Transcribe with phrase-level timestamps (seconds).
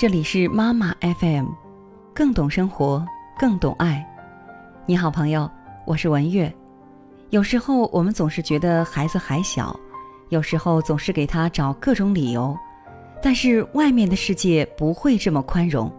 [0.00, 1.48] 这里是妈妈 FM，
[2.14, 3.04] 更懂生活，
[3.38, 4.02] 更懂爱。
[4.86, 5.46] 你好，朋友，
[5.84, 6.50] 我是文月。
[7.28, 9.78] 有时候我们总是觉得孩子还小，
[10.30, 12.56] 有时候总是给他找各种理由，
[13.22, 15.92] 但是外面的世界不会这么宽容。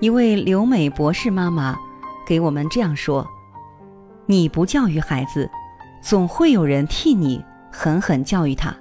[0.00, 1.78] 一位留美博士妈妈
[2.26, 3.24] 给我们这样说
[4.26, 5.48] ：“你不教育孩子，
[6.02, 8.74] 总会有人替你狠狠教育他。”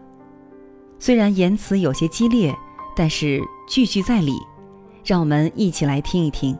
[0.97, 2.51] 虽然言辞有些激烈，
[2.95, 4.33] 但是句句在理。
[5.03, 6.55] 让我们一起来听一听。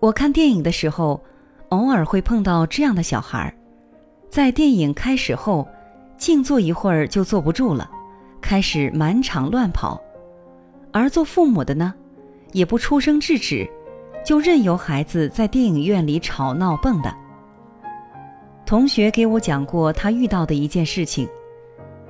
[0.00, 1.22] 我看电影的时候，
[1.68, 3.54] 偶尔会碰到这样的小孩儿，
[4.28, 5.66] 在电影开始后，
[6.18, 7.88] 静坐一会儿就坐不住了，
[8.40, 10.00] 开始满场乱跑。
[10.92, 11.94] 而做父母的呢，
[12.52, 13.64] 也不出声制止，
[14.24, 17.14] 就任由孩子在电影院里吵闹蹦跶。
[18.66, 21.28] 同学给我讲过他遇到的一件事情。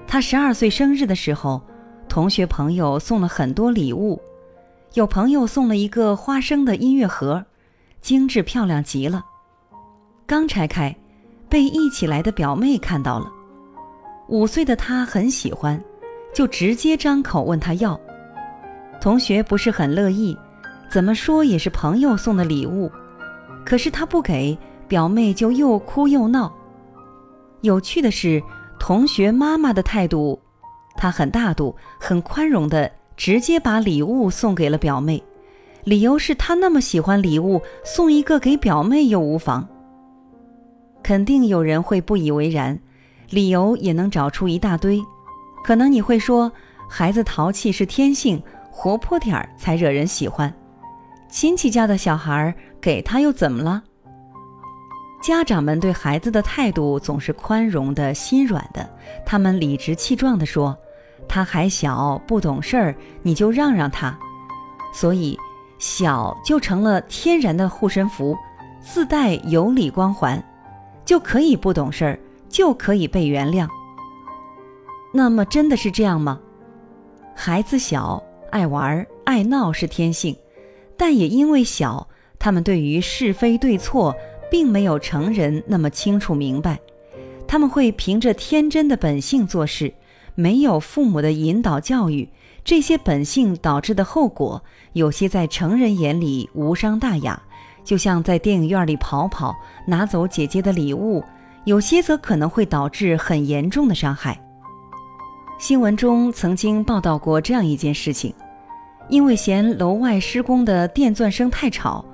[0.06, 1.60] 他十二岁生日的时候，
[2.14, 4.22] 同学朋友送了很多礼物，
[4.92, 7.44] 有朋友送了一个花生的音乐盒，
[8.00, 9.24] 精致漂亮极了。
[10.24, 10.94] 刚拆开，
[11.48, 13.26] 被一起来的表妹看到了，
[14.28, 15.82] 五岁的她很喜欢，
[16.32, 18.00] 就直接张口问他要。
[19.00, 20.38] 同学不是很乐意，
[20.88, 22.88] 怎么说也是朋友送的礼物，
[23.66, 26.54] 可是他不给，表妹就又哭又闹。
[27.62, 28.40] 有趣的是。
[28.76, 30.38] 同学妈妈的态度，
[30.96, 35.22] 他很大度、很宽容的，直接把礼物送给了表妹，
[35.84, 39.68] 理由是他那么喜欢礼物，送一个给表妹又无妨。
[41.02, 42.78] 肯定有人会不以为然，
[43.28, 45.02] 理由也能找出一大堆。
[45.62, 46.50] 可能你会说，
[46.88, 50.52] 孩子淘气是天性，活泼点儿才惹人喜欢。
[51.28, 53.82] 亲戚家的小孩给他又怎么了？
[55.24, 58.86] 家长们对孩子的态度总是宽容的心软的，
[59.24, 60.76] 他们理直气壮地说
[61.26, 64.14] ：“他还小，不懂事儿，你就让让他。”
[64.92, 65.38] 所以，
[65.78, 68.36] 小就成了天然的护身符，
[68.82, 70.44] 自带有理光环，
[71.06, 72.20] 就可以不懂事儿，
[72.50, 73.66] 就可以被原谅。
[75.10, 76.38] 那么，真的是这样吗？
[77.34, 80.36] 孩子小，爱玩爱闹是天性，
[80.98, 82.06] 但也因为小，
[82.38, 84.14] 他们对于是非对错。
[84.54, 86.78] 并没有成人那么清楚明白，
[87.44, 89.92] 他们会凭着天真的本性做事，
[90.36, 92.28] 没有父母的引导教育，
[92.64, 94.62] 这些本性导致的后果，
[94.92, 97.42] 有些在成人眼里无伤大雅，
[97.82, 99.52] 就像在电影院里跑跑，
[99.88, 101.20] 拿走姐姐的礼物；
[101.64, 104.40] 有些则可能会导致很严重的伤害。
[105.58, 108.32] 新闻中曾经报道过这样一件事情，
[109.08, 112.04] 因为嫌楼外施工的电钻声太吵。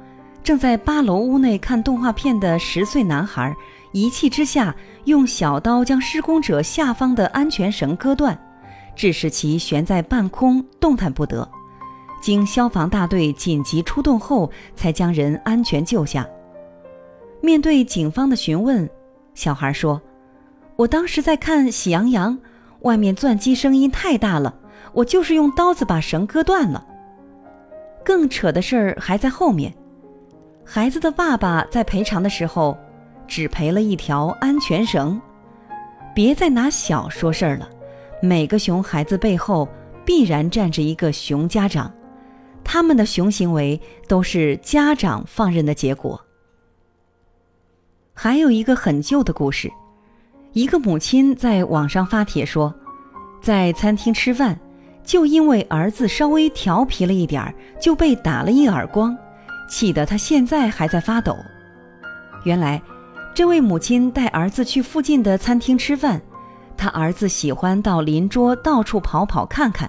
[0.42, 3.54] 正在八楼屋内看动画片的十岁男孩，
[3.92, 4.74] 一气之下
[5.04, 8.38] 用小刀将施工者下方的安全绳割断，
[8.96, 11.48] 致使其悬在半空动弹不得。
[12.22, 16.26] 经消防大队紧急出动后，才将人安全救下。
[17.40, 18.88] 面对警方的询问，
[19.34, 20.00] 小孩说
[20.76, 22.36] ：“我当时在看《喜羊羊》，
[22.80, 24.54] 外面钻机声音太大了，
[24.92, 26.86] 我就是用刀子把绳割断了。”
[28.04, 29.74] 更扯的事儿还在后面。
[30.72, 32.78] 孩子的爸爸在赔偿的时候，
[33.26, 35.20] 只赔了一条安全绳。
[36.14, 37.68] 别再拿小说事儿了，
[38.22, 39.68] 每个熊孩子背后
[40.04, 41.92] 必然站着一个熊家长，
[42.62, 46.24] 他们的熊行为都是家长放任的结果。
[48.14, 49.68] 还有一个很旧的故事，
[50.52, 52.72] 一个母亲在网上发帖说，
[53.42, 54.56] 在餐厅吃饭，
[55.02, 59.18] 就因为儿子稍微调皮了一点儿，就被打了一耳光。
[59.70, 61.36] 气得他现在还在发抖。
[62.44, 62.82] 原来，
[63.32, 66.20] 这位母亲带儿子去附近的餐厅吃饭，
[66.76, 69.88] 他儿子喜欢到邻桌到处跑跑看看，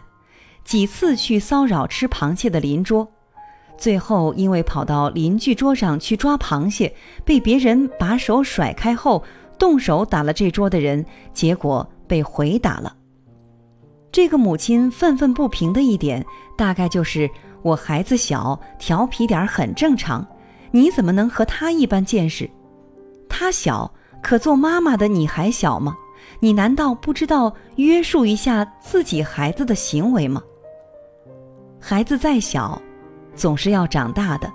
[0.64, 3.12] 几次去骚扰吃螃蟹的邻桌，
[3.78, 6.94] 最后因为跑到邻居桌上去抓螃蟹，
[7.26, 9.24] 被别人把手甩开后，
[9.58, 11.04] 动手打了这桌的人，
[11.34, 12.96] 结果被回打了。
[14.12, 16.24] 这个母亲愤愤不平的一点，
[16.56, 17.28] 大概就是。
[17.64, 20.26] 我孩子小，调皮点很正常，
[20.72, 22.50] 你怎么能和他一般见识？
[23.30, 23.92] 他小，
[24.22, 25.96] 可做妈妈的你还小吗？
[26.40, 30.42] 你难道不知道约束一下自己孩子的行为吗？
[31.80, 32.82] 孩子再小，
[33.36, 34.52] 总是要长大的。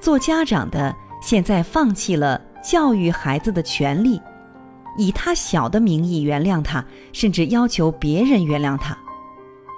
[0.00, 4.20] 做家长的现在放弃了教育孩子的权利，
[4.96, 8.96] 以他小的名义原谅他，甚至要求别人原谅他。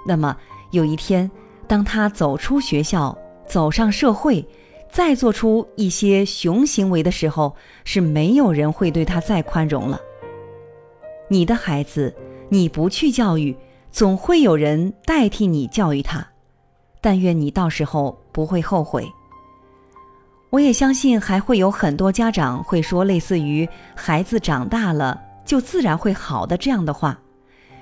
[0.05, 0.35] 那么
[0.71, 1.29] 有一天。
[1.67, 3.17] 当他走出学校，
[3.47, 4.47] 走上社会，
[4.89, 9.99] 再做出一些熊行为的时候，是没有人会对他再宽容了。
[11.29, 12.15] 你的孩子，
[12.49, 13.55] 你不去教育，
[13.91, 16.25] 总会有人代替你教育他。
[17.01, 19.07] 但愿你到时候不会后悔。
[20.49, 27.19] 我也相信还会有很多家长会说类似于“孩子长大了就自然会好的”这样的话，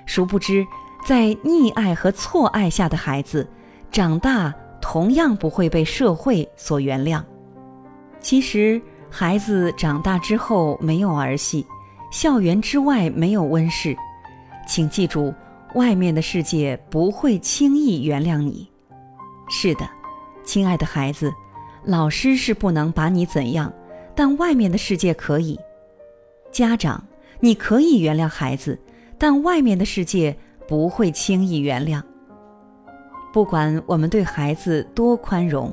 [0.07, 0.65] 殊不知，
[1.07, 3.47] 在溺爱和错爱下的孩子，
[3.91, 7.23] 长大同样不会被社会所原谅。
[8.19, 11.65] 其实，孩子长大之后没有儿戏，
[12.11, 13.95] 校园之外没有温室，
[14.67, 15.33] 请记住，
[15.75, 18.69] 外面的世界不会轻易原谅你。
[19.47, 19.87] 是的，
[20.43, 21.31] 亲爱的孩子。
[21.83, 23.71] 老师是不能把你怎样，
[24.15, 25.59] 但外面的世界可以。
[26.51, 27.05] 家长，
[27.39, 28.79] 你可以原谅孩子，
[29.19, 30.35] 但外面的世界
[30.67, 32.01] 不会轻易原谅。
[33.35, 35.69] 不管我们对孩子多宽容，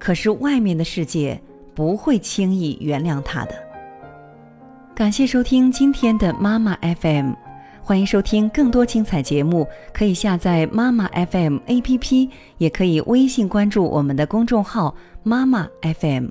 [0.00, 1.40] 可是外面的世界
[1.72, 3.54] 不会轻易原谅他的。
[4.96, 7.34] 感谢收听今天的妈妈 FM。
[7.80, 16.30] 欢迎收听更多精彩节目，可以下载妈妈 FM APP，也可以微信关注我们的公众号妈妈 FM。